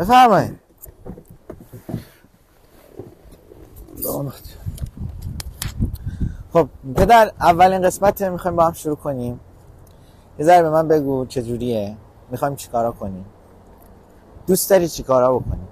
بفرمایید. 0.00 0.58
خب 6.52 6.68
پدر 6.94 7.32
اولین 7.40 7.82
قسمت 7.82 8.22
می‌خوایم 8.22 8.56
با 8.56 8.66
هم 8.66 8.72
شروع 8.72 8.96
کنیم. 8.96 9.40
یه 10.38 10.44
ذره 10.44 10.62
به 10.62 10.70
من 10.70 10.88
بگو 10.88 11.26
چجوریه 11.26 11.96
می‌خوایم 12.30 12.56
چیکارا 12.56 12.92
کنیم؟ 12.92 13.24
دوست 14.46 14.70
داری 14.70 14.88
چیکارا 14.88 15.38
بکنیم 15.38 15.68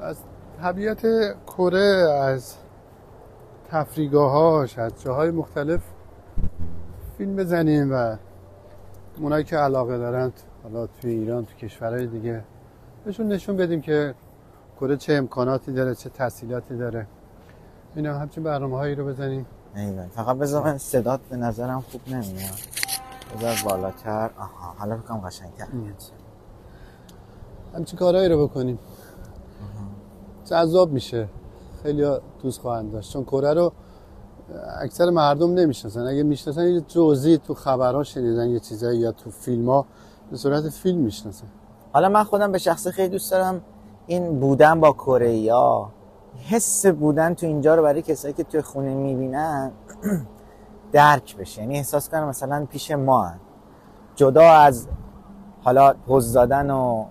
از 0.00 0.16
طبیعت 0.62 1.06
کره 1.46 2.12
از 2.12 2.54
تفریگاهاش 3.70 4.78
از 4.78 4.92
جاهای 5.02 5.30
مختلف 5.30 5.80
فیلم 7.18 7.36
بزنیم 7.36 7.92
و 7.92 8.16
اونایی 9.18 9.44
که 9.44 9.56
علاقه 9.56 9.98
دارند 9.98 10.32
حالا 10.62 10.86
توی 10.86 11.10
ایران 11.10 11.46
تو 11.46 11.54
کشورهای 11.54 12.06
دیگه 12.06 12.44
بهشون 13.04 13.28
نشون 13.28 13.56
بدیم 13.56 13.80
که 13.80 14.14
کره 14.80 14.96
چه 14.96 15.12
امکاناتی 15.12 15.72
داره 15.72 15.94
چه 15.94 16.10
تحصیلاتی 16.10 16.76
داره. 16.76 17.06
اینا 17.96 18.18
همچین 18.18 18.44
برنامه 18.44 18.76
هایی 18.76 18.94
رو 18.94 19.06
بزنیم. 19.06 19.46
ایوه. 19.76 20.06
فقط 20.06 20.36
بذار 20.36 20.64
من 20.64 20.78
صدات 20.78 21.20
به 21.30 21.36
نظرم 21.36 21.80
خوب 21.80 22.00
نمیاد. 22.08 22.58
بذار 23.36 23.56
بالاتر. 23.64 24.30
آها. 24.38 24.74
حالا 24.78 24.96
بکنم 24.96 25.18
قشنگتر. 25.18 25.66
همچین 27.74 27.98
کارهایی 27.98 28.28
رو 28.28 28.46
بکنیم. 28.46 28.78
جذاب 30.44 30.92
میشه. 30.92 31.28
خیلی 31.82 32.16
دوست 32.42 32.60
خواهند 32.60 32.92
داشت. 32.92 33.12
چون 33.12 33.24
کره 33.24 33.54
رو 33.54 33.72
اکثر 34.80 35.10
مردم 35.10 35.54
نمی‌شناسن. 35.54 36.00
اگه 36.00 36.22
می‌شناسن 36.22 36.68
یه 36.68 36.80
جزئی 36.80 37.38
تو 37.38 37.54
خبرها 37.54 38.02
شنیدن 38.02 38.48
یه 38.48 38.60
چیزایی 38.60 39.00
یا 39.00 39.12
تو 39.12 39.30
فیلم 39.30 39.70
ها 39.70 39.86
به 40.30 40.36
صورت 40.36 40.68
فیلم 40.68 40.98
می‌شناسن. 40.98 41.46
حالا 41.92 42.08
من 42.08 42.24
خودم 42.24 42.52
به 42.52 42.58
شخصه 42.58 42.90
خیلی 42.90 43.08
دوست 43.08 43.30
دارم. 43.30 43.60
این 44.06 44.40
بودن 44.40 44.80
با 44.80 44.92
کره 44.92 45.50
حس 46.48 46.86
بودن 46.86 47.34
تو 47.34 47.46
اینجا 47.46 47.74
رو 47.74 47.82
برای 47.82 48.02
کسایی 48.02 48.34
که 48.34 48.44
توی 48.44 48.62
خونه 48.62 48.94
می‌بینن 48.94 49.70
درک 50.92 51.36
بشه. 51.36 51.60
یعنی 51.62 51.76
احساس 51.76 52.08
کنم 52.08 52.28
مثلا 52.28 52.66
پیش 52.70 52.90
ما 52.90 53.22
هن. 53.22 53.40
جدا 54.16 54.50
از 54.50 54.88
حالا 55.64 55.94
پوز 56.06 56.32
دادن 56.32 56.70
و 56.70 57.04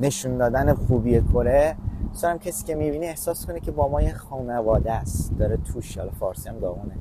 نشون 0.00 0.36
دادن 0.36 0.74
خوبی 0.74 1.22
کره 1.32 1.76
دوست 2.10 2.26
کسی 2.26 2.64
که 2.64 2.74
می‌بینه 2.74 3.06
احساس 3.06 3.46
کنه 3.46 3.60
که 3.60 3.70
با 3.70 3.88
ما 3.88 4.02
یه 4.02 4.14
خانواده 4.14 4.92
است. 4.92 5.32
داره 5.38 5.56
توش 5.56 5.98
حالا 5.98 6.10
فارسی 6.10 6.48
هم 6.48 6.58
داغونه. 6.58 6.96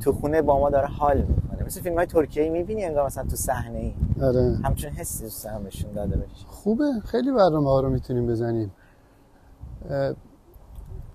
تو 0.00 0.12
خونه 0.12 0.42
با 0.42 0.58
ما 0.60 0.70
داره 0.70 0.86
حال 0.86 1.22
می‌کنه. 1.22 1.64
مثل 1.66 1.80
فیلم 1.80 1.96
های 1.96 2.06
ترکیه 2.06 2.50
می‌بینی 2.50 2.84
انگار 2.84 3.06
مثلا 3.06 3.24
تو 3.24 3.36
صحنه 3.36 3.78
ای 3.78 3.94
آره. 4.22 4.58
همچون 4.64 4.90
حسی 4.90 5.22
دوست 5.22 5.44
دارم 5.44 5.62
بهشون 5.62 5.92
داده 5.92 6.16
بشه. 6.16 6.46
خوبه. 6.46 6.84
خیلی 7.04 7.32
برنامه 7.32 7.68
ها 7.68 7.80
رو 7.80 7.90
می‌تونیم 7.90 8.26
بزنیم. 8.26 8.72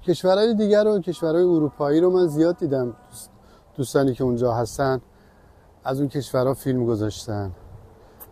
کشورهای 0.03 0.53
دیگر 0.53 0.83
رو 0.83 0.99
کشورهای 0.99 1.43
اروپایی 1.43 1.99
رو 1.99 2.09
من 2.09 2.27
زیاد 2.27 2.57
دیدم. 2.57 2.93
دوستانی 3.75 4.13
که 4.13 4.23
اونجا 4.23 4.53
هستن 4.53 5.01
از 5.83 5.99
اون 5.99 6.09
کشورها 6.09 6.53
فیلم 6.53 6.85
گذاشتن. 6.85 7.51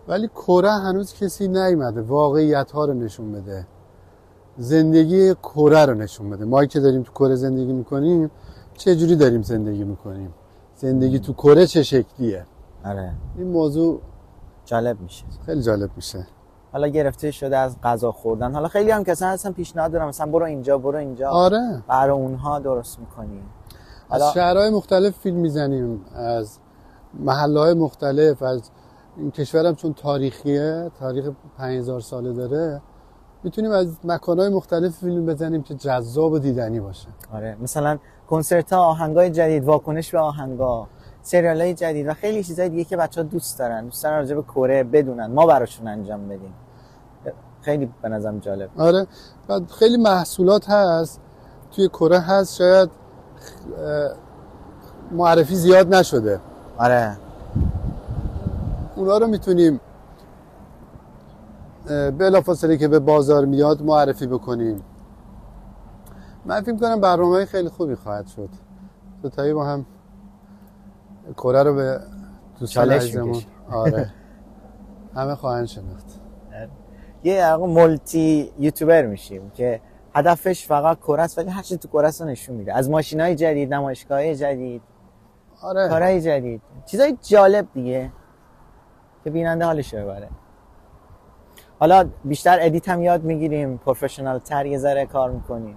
ولی 0.07 0.27
کره 0.27 0.71
هنوز 0.71 1.13
کسی 1.13 1.47
نیومده. 1.47 2.01
واقعیت 2.01 2.71
ها 2.71 2.85
رو 2.85 2.93
نشون 2.93 3.31
بده. 3.31 3.67
زندگی 4.57 5.33
کره 5.33 5.85
رو 5.85 5.93
نشون 5.93 6.29
بده. 6.29 6.45
ما 6.45 6.65
که 6.65 6.79
داریم 6.79 7.03
تو 7.03 7.11
کره 7.11 7.35
زندگی 7.35 7.73
می‌کنیم 7.73 8.31
چه 8.73 8.95
جوری 8.95 9.15
داریم 9.15 9.41
زندگی 9.41 9.83
می‌کنیم؟ 9.83 10.33
زندگی 10.75 11.19
تو 11.19 11.33
کره 11.33 11.67
چه 11.67 11.83
شکلیه؟ 11.83 12.45
آره. 12.85 13.13
این 13.37 13.47
موضوع 13.47 14.01
جالب 14.65 15.01
میشه. 15.01 15.25
خیلی 15.45 15.61
جالب 15.61 15.89
میشه. 15.95 16.27
حالا 16.71 16.87
گرفته 16.87 17.31
شده 17.31 17.57
از 17.57 17.75
غذا 17.83 18.11
خوردن. 18.11 18.53
حالا 18.53 18.67
خیلی 18.67 18.91
هم 18.91 19.03
کسان 19.03 19.29
هستن 19.29 19.51
پیشنهاد 19.51 19.91
دارم 19.91 20.07
مثلا 20.07 20.31
برو 20.31 20.45
اینجا 20.45 20.77
برو 20.77 20.97
اینجا. 20.97 21.29
آره. 21.29 21.83
برای 21.87 22.11
اونها 22.11 22.59
درست 22.59 22.99
می‌کنیم 22.99 23.43
حالا... 24.09 24.27
از 24.27 24.33
شهرهای 24.33 24.69
مختلف 24.69 25.17
فیلم 25.19 25.37
می‌زنیم. 25.37 26.05
از 26.15 26.57
محله 27.19 27.73
مختلف 27.73 28.41
از 28.43 28.61
این 29.17 29.31
کشورم 29.31 29.75
چون 29.75 29.93
تاریخیه 29.93 30.91
تاریخ 30.99 31.29
5000 31.57 32.01
ساله 32.01 32.33
داره. 32.33 32.81
می‌تونیم 33.43 33.71
از 33.71 33.87
مکانهای 34.03 34.49
مختلف 34.49 34.97
فیلم 34.97 35.25
بزنیم 35.25 35.63
که 35.63 35.75
جذاب 35.75 36.31
و 36.31 36.39
دیدنی 36.39 36.79
باشه. 36.79 37.07
آره 37.33 37.57
مثلا 37.61 37.97
کنسرت 38.29 38.73
ها 38.73 38.79
آهنگای 38.79 39.29
جدید 39.29 39.63
واکنش 39.63 40.11
به 40.11 40.19
آهنگا 40.19 40.87
سریال 41.21 41.61
های 41.61 41.73
جدید 41.73 42.07
و 42.07 42.13
خیلی 42.13 42.43
چیزای 42.43 42.69
دیگه 42.69 42.83
که 42.83 42.97
بچه 42.97 43.21
ها 43.21 43.27
دوست 43.27 43.59
دارن 43.59 43.85
دوست 43.85 44.03
دارن 44.03 44.17
راجع 44.17 44.35
به 44.35 44.41
کره 44.41 44.83
بدونن 44.83 45.25
ما 45.25 45.45
براشون 45.45 45.87
انجام 45.87 46.27
بدیم. 46.27 46.53
خیلی 47.61 47.89
به 48.01 48.09
نظرم 48.09 48.39
جالب. 48.39 48.69
آره 48.77 49.07
بعد 49.47 49.67
خیلی 49.67 49.97
محصولات 49.97 50.69
هست 50.69 51.19
توی 51.71 51.87
کره 51.87 52.19
هست 52.19 52.55
شاید 52.55 52.89
معرفی 55.11 55.55
زیاد 55.55 55.95
نشده. 55.95 56.39
آره. 56.77 57.17
اونا 58.95 59.17
رو 59.17 59.27
می‌تونیم 59.27 59.79
بلافاصله 62.17 62.77
که 62.77 62.87
به 62.87 62.99
بازار 62.99 63.45
میاد 63.45 63.81
معرفی 63.81 64.27
بکنیم. 64.27 64.83
من 66.45 66.61
فکر 66.61 66.77
کنم 66.77 67.01
برنامه 67.01 67.45
خیلی 67.45 67.69
خوبی 67.69 67.95
خواهد 67.95 68.27
شد. 68.27 68.49
دوتایی 69.23 69.53
با 69.53 69.65
هم 69.65 69.85
کره 71.37 71.63
رو 71.63 71.75
به 71.75 71.99
دوستان 72.59 72.91
عزیزمون 72.91 73.41
آره. 73.71 74.13
همه 75.15 75.35
خواهند 75.35 75.65
شناخت. 75.65 76.05
یه 77.23 77.55
مولتی 77.55 78.53
یوتیوبر 78.59 79.05
میشیم 79.05 79.49
که 79.49 79.81
هدفش 80.15 80.67
فقط 80.67 80.97
کره 80.99 81.21
است 81.21 81.37
ولی 81.37 81.49
هر 81.49 81.61
چی 81.61 81.77
تو 81.77 81.87
کره 81.87 82.11
رو 82.19 82.25
نشون 82.25 82.55
میده. 82.55 82.73
از 82.73 82.89
ماشینای 82.89 83.35
جدید 83.35 83.73
نمایشگاه 83.73 84.35
جدید 84.35 84.81
آره. 85.61 85.89
کارهای 85.89 86.21
جدید. 86.21 86.61
چیزای 86.85 87.17
جالب 87.21 87.67
دیگه 87.73 88.11
که 89.23 89.29
بیننده 89.29 89.65
حالش 89.65 89.93
ببره. 89.93 90.29
حالا 91.83 92.09
بیشتر 92.25 92.57
ادیت 92.61 92.89
هم 92.89 93.01
یاد 93.01 93.23
می‌گیریم. 93.23 93.77
پروفشنال 93.77 94.39
تر 94.39 94.65
یه 94.65 94.77
ذره 94.77 95.05
کار 95.05 95.31
می‌کنیم. 95.31 95.75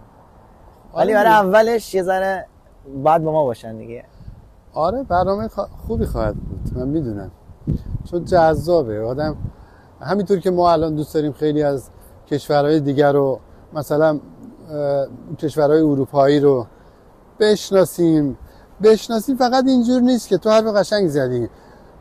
ولی 0.94 1.14
برای 1.14 1.32
اولش 1.32 1.94
یه 1.94 2.02
ذره 2.02 2.46
بعد 3.04 3.24
با 3.24 3.32
ما 3.32 3.44
باشن 3.44 3.76
دیگه. 3.76 4.04
آره 4.72 5.02
برنامه 5.02 5.48
خوبی 5.86 6.06
خواهد 6.06 6.34
بود. 6.34 6.78
من 6.78 6.88
می‌دونم. 6.88 7.30
چون 8.10 8.24
جذابه. 8.24 9.00
آدم 9.00 9.36
همینطور 10.00 10.38
که 10.38 10.50
ما 10.50 10.72
الان 10.72 10.94
دوست 10.94 11.14
داریم 11.14 11.32
خیلی 11.32 11.62
از 11.62 11.90
کشورهای 12.26 12.80
دیگر 12.80 13.12
رو 13.12 13.40
مثلا 13.72 14.20
کشورهای 15.38 15.80
اروپایی 15.80 16.40
رو 16.40 16.66
بشناسیم. 17.40 18.38
بشناسیم 18.82 19.36
فقط 19.36 19.64
اینجور 19.66 20.00
نیست 20.02 20.28
که 20.28 20.38
تو 20.38 20.50
حرف 20.50 20.64
قشنگ 20.64 21.08
زدی. 21.08 21.48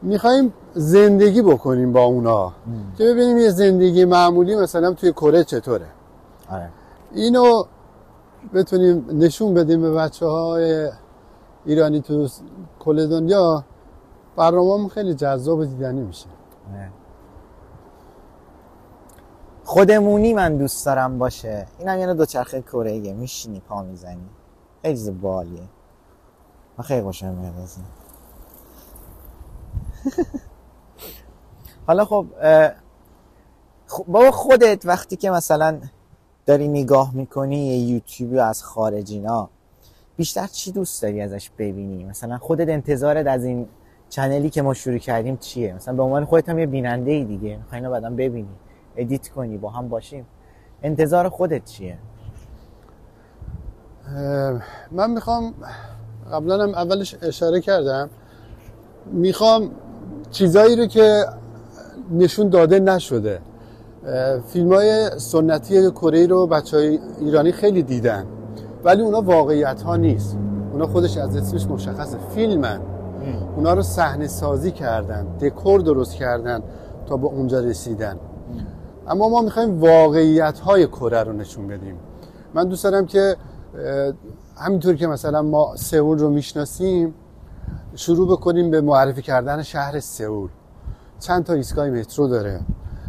می‌خوایم 0.02 0.54
زندگی 0.74 1.42
بکنیم 1.42 1.94
با 1.94 2.04
اونا. 2.04 2.54
که 2.98 3.04
ببینیم 3.04 3.38
یه 3.38 3.50
زندگی 3.50 4.06
معمولی 4.06 4.56
مثلا 4.56 4.94
توی 4.94 5.12
کره 5.12 5.44
چطوره. 5.44 5.86
آره. 6.50 6.70
اینو 7.12 7.64
بتونیم 8.54 9.06
نشون 9.12 9.54
بدیم 9.54 9.82
به 9.82 9.92
بچه 9.92 10.26
های 10.26 10.92
ایرانی 11.66 12.02
تو 12.02 12.28
کل 12.80 13.08
دنیا. 13.08 13.64
برنامه 14.36 14.90
خیلی 14.90 15.14
جذاب 15.14 15.60
و 15.60 15.66
دیدنی 15.66 16.02
میشه. 16.02 16.28
آره. 16.74 16.90
خودمونی 19.64 20.34
من 20.34 20.58
دوست 20.58 20.86
دارم 20.86 21.20
باشه. 21.20 21.68
این 21.80 21.88
هم 21.88 22.00
یعنی 22.00 22.14
دوچرخه 22.14 22.62
کره 22.62 23.14
میشینی 23.14 23.60
پا 23.60 23.84
می‌زنی. 23.84 24.30
خیلی 24.82 24.96
زبالیه 24.96 25.64
من 26.78 26.86
خیلی 26.86 27.02
خوشم 27.02 27.34
میاد 27.34 27.54
حالا 31.88 32.06
خب 32.06 32.26
بابا 34.08 34.32
خودت 34.32 34.86
وقتی 34.86 35.16
که 35.16 35.30
مثلا 35.32 35.80
داری 36.46 36.68
نگاه 36.68 37.16
می‌کنی 37.16 37.68
یه 37.68 37.78
یوتیوب 37.78 38.38
از 38.38 38.64
خارجینا 38.64 39.50
بیشتر 40.18 40.48
چی 40.48 40.72
دوست 40.72 41.02
داری 41.02 41.22
ازش 41.22 41.50
ببینی؟ 41.50 42.04
مثلا 42.04 42.38
خودت 42.38 42.70
انتظارت 42.70 43.28
از 43.28 43.44
این 43.44 43.68
چنلی 44.10 44.50
که 44.50 44.62
ما 44.62 44.74
شروع 44.74 44.98
کردیم 44.98 45.38
چیه؟ 45.38 45.74
مثلا 45.74 45.94
به 45.94 46.04
عنوان 46.04 46.26
خودت 46.26 46.50
هم 46.50 46.60
یه 46.60 46.66
بیننده 46.66 47.12
ای 47.12 47.26
دیگه 47.26 47.58
می‌خوای 47.58 47.80
اینو 47.80 47.92
بعدم 47.92 48.16
ببینی 48.16 48.56
ادیت 48.96 49.28
کنی 49.28 49.58
با 49.58 49.70
هم 49.70 49.90
باشیم. 49.90 50.26
انتظار 50.84 51.30
خودت 51.30 51.66
چیه؟ 51.66 51.98
من 54.92 55.12
می‌خوام 55.12 55.54
قبلا 56.32 56.64
هم 56.64 56.70
اولش 56.70 57.16
اشاره 57.22 57.62
کردم. 57.62 58.10
می‌خوام 59.06 59.72
چیزایی 60.32 60.76
رو 60.76 60.86
که 60.86 61.26
نشون 62.12 62.50
داده 62.50 62.80
نشده. 62.80 63.40
فیلم 64.48 64.74
های 64.74 65.10
سنتی 65.18 65.92
کره 65.92 66.28
رو 66.28 66.48
بچه 66.48 66.78
های 66.78 67.00
ایرانی 67.20 67.52
خیلی 67.52 67.84
دیدن 67.84 68.26
ولی 68.84 69.02
اونا 69.02 69.22
واقعیت 69.22 69.82
ها 69.82 69.96
نیست. 69.96 70.38
اونا 70.72 70.88
خودش 70.88 71.18
از 71.18 71.36
اسمش 71.36 71.68
مشخصه. 71.68 72.18
فیلمن. 72.36 72.82
اونا 73.56 73.74
رو 73.74 73.82
صحنه 73.82 74.28
سازی 74.28 74.72
کردن 74.72 75.28
دکور 75.42 75.82
درست 75.82 76.14
کردن 76.14 76.64
تا 77.08 77.18
به 77.18 77.28
اونجا 77.28 77.60
رسیدن. 77.60 78.18
اما 79.08 79.30
ما 79.30 79.42
می‌خوایم 79.42 79.80
واقعیت 79.80 80.60
های 80.60 80.88
کره 80.88 81.24
رو 81.24 81.34
نشون 81.34 81.68
بدیم. 81.68 81.96
من 82.54 82.68
دوست 82.68 82.84
دارم 82.84 83.06
که 83.06 83.36
همینطور 84.58 84.96
که 84.96 85.08
مثلا 85.08 85.42
ما 85.42 85.76
سئول 85.76 86.20
رو 86.20 86.30
می‌شناسیم 86.30 87.14
شروع 87.96 88.28
بکنیم 88.28 88.72
به 88.72 88.82
معرفی 88.82 89.22
کردن 89.22 89.64
شهر 89.64 90.00
سئول. 90.00 90.50
چند 91.20 91.44
تا 91.44 91.54
ایستگاه 91.54 91.90
مترو 91.90 92.28
داره. 92.28 92.62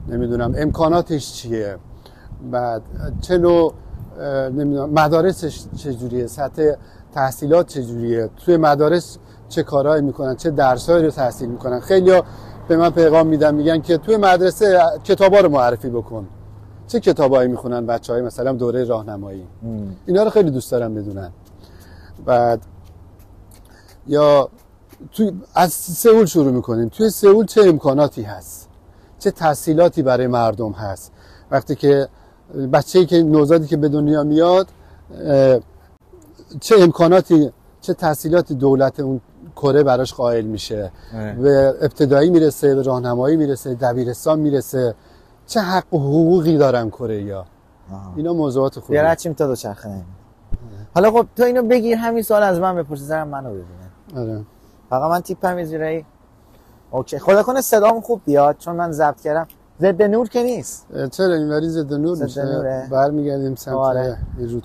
نمی‌دونم 0.08 0.54
امکاناتش 0.56 1.32
چیه؟ 1.32 1.76
بعد 2.50 2.82
چه 3.20 3.38
نوع 3.38 3.74
نمی‌دونم 4.50 4.90
مدارسش 4.90 5.64
چجوریه؟ 5.76 6.26
سطح 6.26 6.72
تحصیلات 7.14 7.66
چجوریه؟ 7.66 8.30
توی 8.36 8.56
مدارس 8.56 9.18
چه 9.48 9.62
کارهایی 9.62 10.02
می‌کنن؟ 10.02 10.36
چه 10.36 10.50
درسهایی 10.50 11.04
رو 11.04 11.10
تحصیل 11.10 11.48
می‌کنن؟ 11.48 11.80
خیلی 11.80 12.22
به 12.68 12.76
من 12.76 12.90
پیغام 12.90 13.26
میدن 13.26 13.54
میگن 13.54 13.80
که 13.80 13.98
توی 13.98 14.16
مدرسه 14.16 14.80
کتابا 15.04 15.40
رو 15.40 15.48
معرفی 15.48 15.90
بکن. 15.90 16.26
چه 16.86 17.00
کتابایی 17.00 17.48
می‌خونن 17.48 17.86
بچه 17.86 18.12
های 18.12 18.22
مثلا 18.22 18.52
دوره 18.52 18.84
راهنمایی؟ 18.84 19.46
اینا 20.06 20.22
رو 20.22 20.30
خیلی 20.30 20.50
دوست 20.50 20.70
دارم 20.70 20.94
بدونن. 20.94 21.30
بعد 22.24 22.60
یا 24.06 24.48
توی 25.12 25.32
از 25.54 25.72
سئول 25.72 26.24
شروع 26.24 26.52
می‌کنیم. 26.52 26.88
توی 26.88 27.10
سئول 27.10 27.46
چه 27.46 27.60
امکاناتی 27.62 28.22
هست؟ 28.22 28.68
چه 29.18 29.30
تحصیلاتی 29.30 30.02
برای 30.02 30.26
مردم 30.26 30.72
هست؟ 30.72 31.12
وقتی 31.50 31.74
که 31.74 32.08
بچه‌ای 32.72 33.06
که 33.06 33.22
نوزادی 33.22 33.66
که 33.66 33.76
به 33.76 33.88
دنیا 33.88 34.22
میاد 34.22 34.68
چه 36.60 36.74
امکاناتی 36.78 37.52
چه 37.80 37.94
تحصیلاتی 37.94 38.54
دولت 38.54 39.00
اون 39.00 39.20
کره 39.56 39.82
براش 39.82 40.14
قائل 40.14 40.44
میشه؟ 40.44 40.92
به 41.12 41.74
ابتدایی 41.80 42.30
می‌رسه 42.30 42.74
به 42.74 42.82
راهنمایی 42.82 43.36
می‌رسه 43.36 43.74
دبیرستان 43.74 44.38
می‌رسه. 44.38 44.94
چه 45.46 45.60
حق 45.60 45.94
و 45.94 45.98
حقوقی 45.98 46.58
دارن 46.58 46.90
کره 46.90 47.22
یا 47.22 47.46
اینا 48.16 48.32
موضوعات 48.32 48.78
خوبه 48.80 49.00
بیا 49.00 49.14
چیم 49.14 49.32
تا 49.32 49.46
دوچرخه 49.46 50.02
حالا 50.94 51.10
خب 51.10 51.26
تو 51.36 51.42
اینو 51.42 51.62
بگیر 51.62 51.96
همین 51.96 52.22
سال 52.22 52.42
از 52.42 52.58
من 52.58 52.76
بپرس 52.76 52.98
زرم 52.98 53.28
منو 53.28 53.50
ببینه. 53.50 53.66
آره. 54.16 54.44
فقط 54.90 55.10
من 55.10 55.20
تیپم 55.20 55.64
زیرایی 55.64 56.04
اوکی. 56.90 57.18
خدا 57.18 57.42
کنه 57.42 57.60
صدام 57.60 58.00
خوب 58.00 58.20
بیاد 58.24 58.56
چون 58.58 58.76
من 58.76 58.92
ضبط 58.92 59.20
کردم. 59.20 59.46
ضد 59.80 60.02
نور 60.02 60.28
که 60.28 60.42
نیست. 60.42 60.86
چرا 61.10 61.34
اینوری 61.34 61.68
ضد 61.68 61.92
نور 61.92 62.22
میشه؟ 62.22 62.88
برمیگردیم 62.90 63.54
سمت 63.54 63.74
آره. 63.74 64.16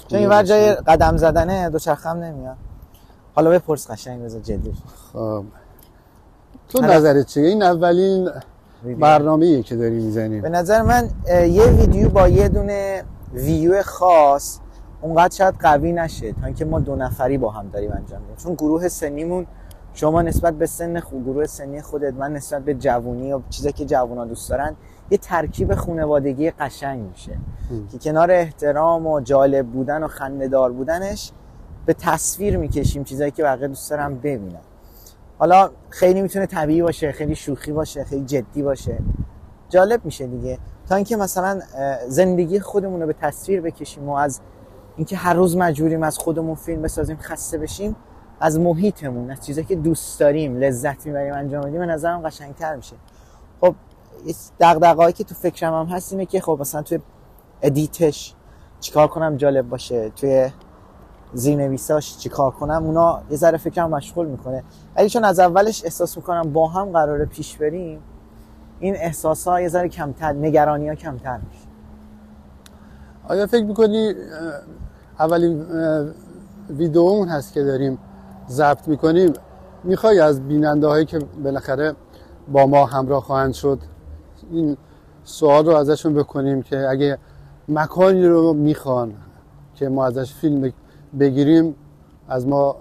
چون 0.08 0.20
اینور 0.20 0.44
جای 0.44 0.74
قدم 0.74 1.18
زدنه 1.18 1.70
دوچرخم 1.70 2.18
نمیاد. 2.18 2.56
حالا 3.36 3.50
بپرس 3.50 3.92
قشنگ 3.92 4.24
بذار 4.24 4.42
جدی 4.42 4.74
خب. 5.14 5.44
تو 6.70 6.82
نظرت 6.82 7.26
چیه؟ 7.26 7.48
این 7.48 7.64
اولین 7.64 8.30
برنامه‌ایه 9.00 9.64
که 9.64 9.76
داری 9.76 10.04
می‌زنی. 10.04 10.42
به 10.42 10.50
نظر 10.50 10.82
من 10.82 11.10
یه 11.28 11.64
ویدیو 11.64 12.10
با 12.10 12.28
یه 12.28 12.50
دونه 12.50 13.04
ویو 13.34 13.84
خاص 13.84 14.60
اونقدر 15.02 15.36
شاید 15.36 15.56
قوی 15.60 15.92
نشه 15.92 16.34
تا 16.34 16.46
اینکه 16.46 16.66
ما 16.66 16.80
دو 16.80 16.96
نفری 16.96 17.38
با 17.38 17.50
هم 17.50 17.70
داریم 17.70 17.92
انجام 17.92 18.22
میدیم. 18.22 18.36
چون 18.36 18.54
گروه 18.54 18.88
سنیمون 18.88 19.48
شما 19.94 20.22
نسبت 20.22 20.54
به 20.54 20.66
سن 20.66 21.00
خود 21.00 21.24
گروه 21.24 21.46
سنی 21.46 21.82
خودت 21.82 22.14
من 22.14 22.34
نسبت 22.34 22.62
به 22.62 22.74
جوونی 22.74 23.34
و 23.34 23.42
چیزی 23.50 23.72
که 23.72 23.86
جوونا 23.86 24.26
دوست 24.26 24.50
دارن 24.50 24.76
یه 25.10 25.18
ترکیب 25.18 25.76
خانوادگی 25.76 26.52
قشنگ 26.52 27.10
میشه. 27.10 27.38
که 27.92 27.98
کنار 27.98 28.32
احترام 28.32 29.08
و 29.08 29.20
جالب 29.20 29.68
بودن 29.68 30.04
و 30.04 30.08
خندهدار 30.08 30.72
بودنش 30.72 31.32
به 31.86 31.94
تصویر 31.94 32.58
می‌کشیم 32.58 33.04
چیزایی 33.04 33.32
که 33.32 33.44
بقیه 33.44 33.68
دوست 33.68 33.90
دارم 33.90 34.16
ببینن. 34.16 34.60
حالا 35.40 35.70
خیلی 35.90 36.22
می‌تونه 36.22 36.46
طبیعی 36.46 36.82
باشه 36.82 37.12
خیلی 37.12 37.36
شوخی 37.36 37.72
باشه 37.72 38.04
خیلی 38.04 38.26
جدی 38.26 38.62
باشه. 38.62 38.98
جالب 39.70 40.06
میشه 40.06 40.28
دیگه. 40.28 40.60
تا 40.90 40.96
اینکه 40.96 41.16
مثلا 41.18 41.60
زندگی 42.08 42.60
خودمون 42.60 43.02
رو 43.02 43.08
به 43.08 43.14
تصویر 43.14 43.62
بکشیم 43.62 44.10
و 44.10 44.14
از 44.14 44.42
اینکه 44.96 45.18
هر 45.18 45.34
روز 45.34 45.58
مجبوریم 45.58 46.04
از 46.04 46.18
خودمون 46.18 46.56
فیلم 46.56 46.82
بسازیم 46.82 47.18
خسته 47.18 47.58
بشیم 47.58 47.96
از 48.42 48.60
محیطمون 48.60 49.32
از 49.32 49.46
چیزایی 49.46 49.68
که 49.68 49.76
دوست 49.76 50.20
داریم 50.20 50.58
لذت 50.58 51.06
می‌بریم 51.06 51.34
انجام 51.34 51.62
بدیم 51.62 51.80
به 51.80 51.86
نظرم 51.86 52.22
قشنگتر 52.22 52.76
میشه. 52.76 52.96
خب 53.62 53.76
دغدغه‌ای 54.60 55.14
که 55.14 55.24
تو 55.24 55.36
فکرم 55.36 55.74
هم 55.74 55.86
هست 55.86 56.12
اینه 56.14 56.26
که 56.26 56.42
خب 56.42 56.58
مثلا 56.60 56.82
توی 56.82 57.00
ادیتش 57.62 58.36
چیکار 58.80 59.08
کنم 59.08 59.38
جالب 59.38 59.70
باشه 59.70 60.10
توی 60.10 60.50
زیرنویساش 61.34 62.18
چیکار 62.18 62.52
کنم 62.52 62.84
اونا 62.86 63.22
یه 63.30 63.38
ذره 63.38 63.58
فکرم 63.58 63.90
مشغول 63.90 64.28
می‌کنه. 64.28 64.64
ولی 64.96 65.10
چون 65.10 65.24
از 65.24 65.40
اولش 65.40 65.84
احساس 65.84 66.18
می‌کنم 66.18 66.54
با 66.54 66.68
هم 66.68 66.92
قراره 66.92 67.26
پیش 67.26 67.58
بریم 67.58 68.02
این 68.80 68.96
احساس 68.96 69.48
ها 69.48 69.62
یه 69.62 69.68
ذره 69.68 69.90
کمتر 69.90 70.34
نگرانی 70.34 70.90
ها 70.90 70.96
کمتر 70.96 71.38
میشه. 71.38 71.68
آیا 73.28 73.48
فکر 73.48 73.66
می‌کنی 73.66 74.14
اولین 75.20 75.66
ویدیو 76.70 77.02
اون 77.02 77.28
هست 77.28 77.54
که 77.54 77.64
داریم 77.64 78.00
ضبط 78.52 78.88
می‌کنیم 78.88 79.34
می‌خوای 79.84 80.20
از 80.20 80.48
بیننده 80.48 80.88
هایی 80.88 81.06
که 81.06 81.20
بالاخره 81.44 81.96
با 82.52 82.68
ما 82.68 82.86
همراه 82.86 83.24
خواهند 83.24 83.54
شد 83.54 83.80
این 84.52 84.78
سوال 85.24 85.66
رو 85.66 85.76
ازشون 85.76 86.14
بکنیم 86.14 86.62
که 86.62 86.90
اگه 86.90 87.18
مکانی 87.70 88.26
رو 88.26 88.54
می‌خوان 88.54 89.14
که 89.76 89.90
ما 89.90 90.06
ازش 90.06 90.34
فیلم 90.34 90.74
بگیریم 91.20 91.76
از 92.28 92.48
ما 92.48 92.76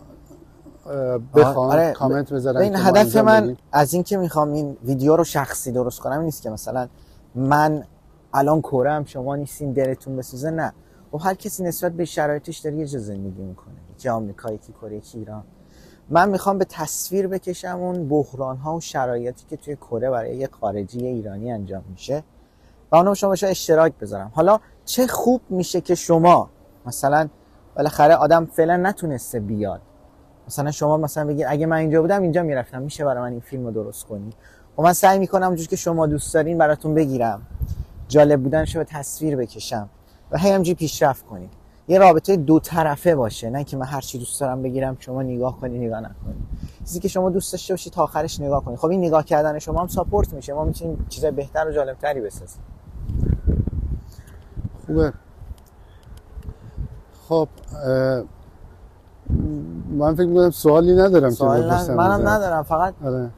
بخوان 1.34 1.70
آره. 1.72 1.92
کامنت 1.92 2.32
بذارن 2.32 2.60
این 2.60 2.76
هدف 2.76 3.16
من 3.16 3.56
از 3.72 3.94
این 3.94 4.02
که 4.02 4.16
می‌خوام 4.16 4.52
این 4.52 4.76
ویدیو 4.84 5.16
رو 5.16 5.24
شخصی 5.24 5.72
درست 5.72 6.00
کنم 6.00 6.20
نیست 6.20 6.42
که 6.42 6.50
مثلا 6.50 6.88
من 7.34 7.84
الان 8.34 8.60
کورم 8.60 9.04
شما 9.04 9.36
نیستین 9.36 9.72
دلتون 9.72 10.16
بسوزه 10.16 10.50
نه. 10.50 10.72
و 11.12 11.18
خب 11.18 11.26
هر 11.26 11.34
کسی 11.34 11.62
نسبت 11.62 11.92
به 11.92 12.04
شرایطش 12.04 12.58
داره 12.58 12.76
یه 12.76 12.86
جا 12.86 12.98
زندگی 12.98 13.42
می‌کنه. 13.42 13.74
یکی 13.96 14.08
آمریکا 14.08 14.52
یکی 14.52 14.72
کره 14.72 15.00
کی 15.00 15.18
ایران. 15.18 15.42
من 16.10 16.28
می‌خوام 16.28 16.58
به 16.58 16.64
تصویر 16.64 17.26
بکشم 17.28 17.76
اون 17.80 18.08
بحران 18.08 18.56
ها 18.56 18.76
و 18.76 18.80
شرایطی 18.80 19.44
که 19.50 19.56
توی 19.56 19.76
کره 19.76 20.10
برای 20.10 20.36
یه 20.36 20.48
خارجی 20.60 21.06
ایرانی 21.06 21.52
انجام 21.52 21.84
میشه 21.90 22.22
و 22.92 22.96
اونو 22.96 23.14
شما 23.14 23.30
بشه 23.30 23.46
اشتراک 23.46 23.92
بذارم. 24.00 24.32
حالا 24.34 24.60
چه 24.84 25.06
خوب 25.06 25.40
میشه 25.48 25.80
که 25.80 25.94
شما 25.94 26.50
مثلا 26.86 27.28
بالاخره 27.76 28.14
آدم 28.14 28.46
فعلا 28.46 28.76
نتونسته 28.76 29.40
بیاد. 29.40 29.80
مثلا 30.46 30.70
شما 30.70 30.96
مثلا 30.96 31.24
بگید 31.24 31.46
اگه 31.48 31.66
من 31.66 31.76
اینجا 31.76 32.02
بودم 32.02 32.22
اینجا 32.22 32.42
می‌رفتم 32.42 32.82
میشه 32.82 33.04
برای 33.04 33.22
من 33.22 33.30
این 33.30 33.40
فیلم 33.40 33.66
رو 33.66 33.72
درست 33.72 34.06
کنی؟ 34.06 34.32
و 34.78 34.82
من 34.82 34.92
سعی 34.92 35.18
می‌کنم 35.18 35.46
اونجور 35.46 35.66
که 35.66 35.76
شما 35.76 36.06
دوست 36.06 36.34
دارین 36.34 36.58
براتون 36.58 36.94
بگیرم. 36.94 37.42
جالب 38.08 38.42
بودنشو 38.42 38.78
به 38.78 38.84
تصویر 38.84 39.36
بکشم 39.36 39.88
و 40.30 40.38
هی 40.38 40.74
پیشرفت 40.74 41.26
کنیم 41.26 41.50
یه 41.90 41.98
رابطه 41.98 42.36
دو 42.36 42.60
طرفه 42.60 43.14
باشه 43.14 43.50
نه 43.50 43.64
که 43.64 43.76
من 43.76 43.86
هر 43.86 44.00
چی 44.00 44.18
دوست 44.18 44.40
دارم 44.40 44.62
بگیرم 44.62 44.96
شما 45.00 45.22
نگاه 45.22 45.60
کنی 45.60 45.78
نگاه 45.78 46.00
نکنی. 46.00 46.34
چیزی 46.78 47.00
که 47.00 47.08
شما 47.08 47.30
دوست 47.30 47.52
داشته 47.52 47.72
باشی 47.72 47.90
تا 47.90 48.02
آخرش 48.02 48.40
نگاه 48.40 48.64
کنی. 48.64 48.76
خب 48.76 48.86
این 48.86 49.04
نگاه 49.04 49.24
کردن 49.24 49.58
شما 49.58 49.80
هم 49.80 49.86
ساپورت 49.86 50.32
میشه. 50.32 50.52
ما 50.52 50.64
می‌تونیم 50.64 51.06
چیزای 51.08 51.30
بهتر 51.30 51.68
و 51.68 51.72
جالبتری 51.72 52.20
بسازیم. 52.20 52.62
خوبه. 54.86 55.12
خب 57.28 57.48
من 59.90 60.14
فکر 60.14 60.26
می‌کنم 60.26 60.50
سوالی 60.50 60.96
ندارم 60.96 61.30
سوال 61.30 61.86
که 61.86 61.92
منم 61.92 62.28
ندارم. 62.28 62.62
فقط 62.62 62.94
آره. 63.04 63.30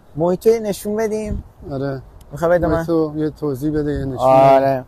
نشون 0.63 0.97
بدیم. 0.97 1.45
آره. 1.71 2.03
می‌خوای 2.33 2.59
بده 2.59 2.85
تو 2.85 3.13
یه 3.17 3.31
توضیح 3.31 3.73
بده 3.73 3.93
یه 3.93 4.05
نشون 4.05 4.19
آره. 4.19 4.85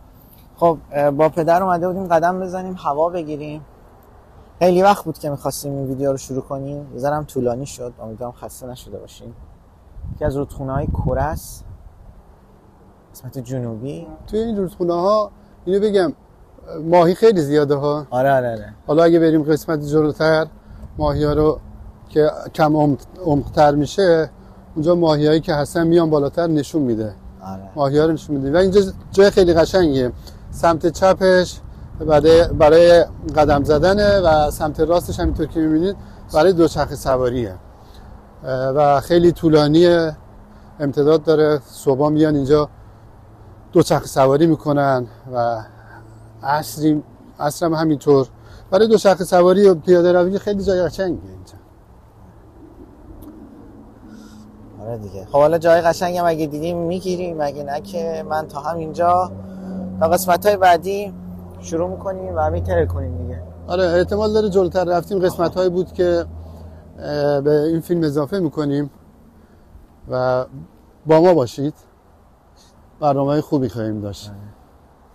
خب 0.57 0.77
با 1.09 1.29
پدر 1.29 1.63
اومده 1.63 1.87
بودیم 1.87 2.07
قدم 2.07 2.39
بزنیم 2.39 2.75
هوا 2.77 3.09
بگیریم. 3.09 3.65
خیلی 4.59 4.81
وقت 4.81 5.05
بود 5.05 5.17
که 5.17 5.29
می‌خواستیم 5.29 5.77
این 5.77 5.87
ویدیو 5.87 6.11
رو 6.11 6.17
شروع 6.17 6.41
کنیم. 6.41 6.87
یه 6.95 7.23
طولانی 7.23 7.65
شد. 7.65 7.93
امیدوارم 8.01 8.33
خسته 8.33 8.67
نشده 8.67 8.97
باشیم 8.97 9.35
که 10.19 10.25
از 10.25 10.37
رودخونه 10.37 10.73
های 10.73 10.87
کورس 10.87 11.63
قسمت 13.13 13.37
جنوبی. 13.37 14.07
توی 14.27 14.39
این 14.39 14.57
رودخونه 14.57 14.93
ها 14.93 15.31
اینو 15.65 15.79
بگم 15.79 16.13
ماهی 16.83 17.15
خیلی 17.15 17.41
زیاده 17.41 17.75
ها. 17.75 18.07
آره 18.09 18.33
آره 18.33 18.51
آره. 18.51 18.73
حالا 18.87 19.03
اگه 19.03 19.19
بریم 19.19 19.43
قسمت 19.43 19.79
جلوتر 19.79 20.47
ماهی 20.97 21.23
ها 21.23 21.33
رو 21.33 21.59
که 22.09 22.31
کم 22.53 22.97
عمقتر 23.25 23.75
میشه 23.75 24.29
اونجا 24.75 24.95
ماهی 24.95 25.39
که 25.39 25.53
هستن 25.53 25.87
میان 25.87 26.09
بالاتر 26.09 26.47
نشون 26.47 26.81
میده. 26.81 27.15
آره. 27.43 27.69
ماهی 27.75 27.99
ها 27.99 28.05
رو 28.05 28.11
نشون 28.11 28.35
میده. 28.35 28.53
و 28.53 28.57
اینجا 28.57 28.81
جای 29.11 29.29
خیلی 29.29 29.53
قشنگیه. 29.53 30.11
سمت 30.55 30.87
چپش 30.87 31.59
برای 31.99 32.47
برای 32.47 33.05
قدم 33.35 33.63
زدنه 33.63 34.19
و 34.19 34.51
سمت 34.51 34.79
راستش 34.79 35.19
همینطور 35.19 35.45
که 35.45 35.59
می‌بینید 35.59 35.95
برای 36.33 36.53
دوچرخه 36.53 36.95
سواریه. 36.95 37.55
و 38.75 39.01
خیلی 39.01 39.31
طولانی 39.31 40.11
امتداد 40.79 41.23
داره. 41.23 41.59
صبح 41.65 42.09
میان 42.09 42.35
اینجا 42.35 42.69
دوچرخه 43.71 44.07
سواری 44.07 44.47
می‌کنن 44.47 45.07
و 45.33 45.61
عصری 46.43 47.03
عصرم 47.39 47.73
همینطور. 47.73 48.27
برای 48.71 48.87
دوچرخه 48.87 49.23
سواری 49.23 49.67
و 49.67 49.75
پیاده 49.75 50.11
روی 50.11 50.39
خیلی 50.39 50.63
جای 50.63 50.83
قشنگه 50.83 51.09
اینجا. 51.11 51.53
آره 54.81 54.97
دیگه. 54.97 55.25
خب 55.25 55.37
حالا 55.37 55.57
جای 55.57 55.81
قشنگم 55.81 56.25
اگه 56.25 56.45
دیدیم 56.45 56.77
می‌گیریم 56.77 57.41
اگه 57.41 57.63
نه 57.63 57.81
که 57.81 58.25
من 58.29 58.47
تا 58.47 58.59
همینجا 58.59 59.31
تا 59.99 60.07
قسمت 60.07 60.45
های 60.45 60.57
بعدی 60.57 61.13
شروع 61.59 61.89
می‌کنیم 61.89 62.33
و 62.35 62.49
میتره 62.49 62.85
کنیم 62.85 63.17
دیگه. 63.17 63.43
آره 63.67 63.83
احتمال 63.83 64.33
داره 64.33 64.49
جلوتر 64.49 64.83
رفتیم. 64.83 65.19
قسمت 65.19 65.55
هایی 65.55 65.69
بود 65.69 65.93
که 65.93 66.25
به 67.43 67.63
این 67.67 67.79
فیلم 67.79 68.03
اضافه 68.03 68.39
می‌کنیم 68.39 68.89
و 70.09 70.45
با 71.05 71.21
ما 71.21 71.33
باشید. 71.33 71.73
برنامه 72.99 73.31
های 73.31 73.41
خوبی 73.41 73.69
خواهیم 73.69 74.01
داشت. 74.01 74.31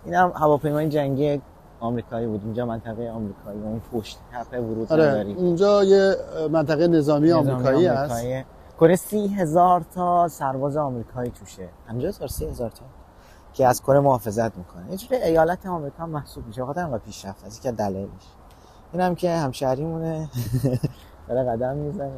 این 0.05 0.13
هم 0.13 0.31
هواپیمای 0.35 0.89
جنگی 0.89 1.41
آمریکایی 1.79 2.27
بود. 2.27 2.41
اینجا 2.43 2.65
منطقه 2.65 3.09
آمریکایی 3.09 3.61
اون 3.61 3.81
پشت 3.93 4.19
تپه 4.33 4.59
ورود 4.59 4.93
آره 4.93 5.07
نداریم. 5.07 5.37
اونجا 5.37 5.83
یه 5.83 6.15
منطقه 6.51 6.87
نظامی 6.87 7.27
نظامی 7.27 7.49
آمریکایی 7.49 7.89
آمریکاییه. 7.89 8.45
کره 8.79 8.95
سی 8.95 9.27
هزار 9.27 9.85
تا 9.95 10.27
سرباز 10.27 10.77
آمریکایی 10.77 11.31
توشه. 11.31 11.69
50 11.87 12.09
هزار 12.09 12.27
سی 12.27 12.45
هزار 12.45 12.69
تا. 12.69 12.85
که 13.53 13.67
از 13.67 13.81
کره 13.81 13.99
محافظت 13.99 14.57
می‌کنه. 14.57 14.91
یه 14.91 14.97
جوری 14.97 15.15
ایالت 15.21 15.65
آمریکا 15.65 16.05
محسوب 16.05 16.47
میشه. 16.47 16.61
بخاطر 16.61 16.81
انقدر 16.81 16.97
پیشرفت. 16.97 17.45
از 17.45 17.61
که 17.61 17.71
دلایلش 17.71 18.09
این 18.93 19.01
هم 19.01 19.15
که 19.15 19.31
همشهریمونه. 19.31 20.29
داره 21.29 21.51
قدم 21.51 21.75
می‌زنه. 21.75 22.11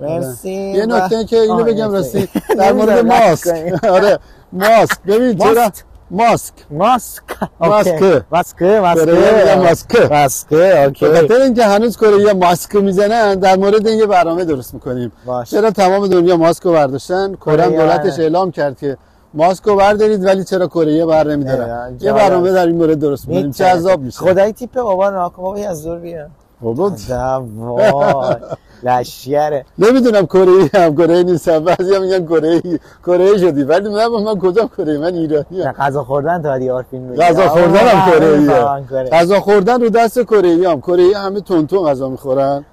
مرسی. 0.00 0.50
یه 0.50 0.86
نکته 0.86 1.24
که 1.24 1.36
اینو 1.36 1.64
بگم 1.64 1.92
راستی. 1.92 2.28
در 2.58 2.72
مورد 2.72 3.06
ماسک. 3.06 3.48
آره 3.84 4.18
ماسک. 4.52 5.02
ببین 5.02 5.38
چرا؟ 5.38 5.70
ماسک. 6.10 6.54
ماسک. 6.70 7.24
ماسک. 7.60 8.02
ماسک. 8.02 8.22
ماسک. 8.30 8.62
ماسک. 8.62 9.08
ماسک. 9.56 10.12
ماسک. 10.12 10.48
به 10.48 10.84
اوکی. 10.84 11.06
خاطر 11.06 11.34
اینکه 11.34 11.64
هنوز 11.64 11.96
کره 11.96 12.32
ماسک 12.32 12.74
می‌زنن 12.76 13.34
در 13.34 13.56
مورد 13.56 13.86
این 13.86 13.98
یه 13.98 14.06
برنامه 14.06 14.44
درست 14.44 14.74
می‌کنیم. 14.74 15.12
چرا 15.44 15.70
تمام 15.70 16.06
دنیا 16.06 16.36
ماسک 16.36 16.62
رو 16.62 16.72
برداشتن؟ 16.72 17.34
کره 17.34 17.68
دولتش. 17.68 18.18
اعلام 18.18 18.50
کرد 18.50 18.78
که 18.78 18.96
ماسک 19.34 19.64
رو 19.64 19.76
بردارید 19.76 20.24
ولی 20.24 20.44
چرا 20.44 20.66
کره 20.66 21.06
بر 21.06 21.26
نمیدارن؟ 21.26 21.70
اه، 21.70 21.90
یه. 22.00 22.12
برنامه 22.12 22.52
در 22.52 22.66
این 22.66 22.76
مورد 22.76 22.98
درست 22.98 23.28
می‌کنیم. 23.28 23.50
جذاب 23.50 24.00
میشه. 24.00 24.18
خدای 24.18 24.52
تیپ 24.52 24.74
بابا 24.74 25.10
ناکن 25.10 25.42
بابا 25.42 25.58
یه 25.58 25.68
از 25.68 25.84
دور 25.84 25.98
بیا 25.98 26.26
بابا. 26.60 28.36
لشیره 28.82 29.64
نمی‌دونم 29.78 30.26
کره 30.26 30.70
هم 30.74 30.96
کره 30.96 31.22
نیستم 31.22 31.64
بعضی 31.64 31.98
میگن 31.98 32.26
کره 32.26 32.62
کره 33.06 33.38
شدی. 33.38 33.62
ولی 33.62 33.88
من 33.88 34.06
من 34.06 34.38
کجا 34.38 34.70
کره 34.76 34.98
من 34.98 35.14
ایرانی 35.14 35.44
نه 35.50 35.72
غذا 35.72 36.04
خوردن 36.04 36.42
تا 36.42 36.58
دیار 36.58 36.84
فیلم. 36.90 37.14
غذا 37.14 37.48
خوردن 37.48 37.86
هم 37.88 38.10
کره 38.10 38.46
کره. 38.90 39.08
غذا 39.10 39.40
خوردن 39.40 39.80
رو 39.80 39.88
دست 39.88 40.22
کره 40.22 40.68
هم. 40.70 40.80
کره 40.80 41.16
همه 41.16 41.40
تونتون 41.40 41.88
غذا 41.88 42.08
می‌خورن. 42.08 42.64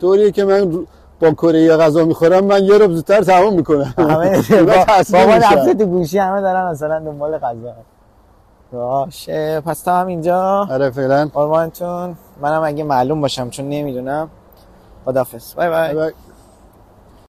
طوریه 0.00 0.30
که 0.30 0.44
من 0.44 0.86
با 1.20 1.30
کره 1.32 1.76
غذا 1.76 2.04
می‌خورم 2.04 2.44
من 2.44 2.64
یه 2.64 2.78
رو 2.78 2.94
زودتر 2.94 3.22
تمام 3.22 3.54
می‌کنم. 3.54 3.94
همه 3.98 4.42
بابا. 5.12 5.34
رفته 5.36 5.74
تو 5.74 5.86
گوشی 5.86 6.18
همه 6.18 6.40
دارن 6.40 6.70
مثلا 6.70 6.98
دنبال 6.98 7.38
غذا. 7.38 7.74
باشه 8.72 9.60
پس 9.60 9.82
تا 9.82 10.00
هم 10.00 10.06
اینجا. 10.06 10.66
آره 10.70 10.90
فعلا. 10.90 11.30
قربانتون. 11.34 12.16
منم 12.42 12.62
اگه 12.64 12.84
معلوم 12.84 13.20
باشم 13.20 13.50
چون 13.50 13.68
نمی‌دونم. 13.68 14.30
خدافظ 15.04 15.54
بای 15.54 15.68
بای. 15.68 15.94
بای 15.94 15.94
بای. 15.94 16.12